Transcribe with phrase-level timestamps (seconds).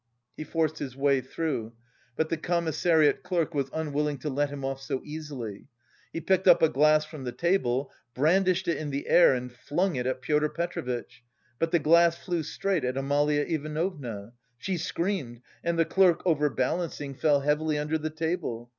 [0.35, 1.73] He forced his way through.
[2.15, 5.67] But the commissariat clerk was unwilling to let him off so easily:
[6.11, 9.95] he picked up a glass from the table, brandished it in the air and flung
[9.95, 11.21] it at Pyotr Petrovitch;
[11.59, 14.33] but the glass flew straight at Amalia Ivanovna.
[14.57, 18.69] She screamed, and the clerk, overbalancing, fell heavily under the table.